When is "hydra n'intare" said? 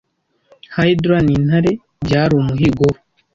0.75-1.71